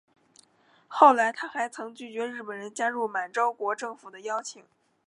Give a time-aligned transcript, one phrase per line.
[0.87, 4.65] 后来他还曾拒绝日本人加入满洲国政府的邀请。